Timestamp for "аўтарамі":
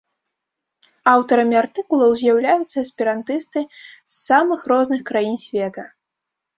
1.11-1.55